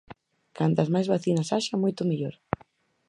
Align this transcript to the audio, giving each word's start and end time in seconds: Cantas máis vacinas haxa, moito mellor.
Cantas 0.57 0.91
máis 0.93 1.07
vacinas 1.13 1.51
haxa, 1.55 1.81
moito 1.83 2.01
mellor. 2.09 2.35